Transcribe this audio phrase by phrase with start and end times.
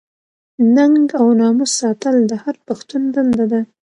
[0.75, 3.61] ننګ او ناموس ساتل د هر پښتون دنده ده.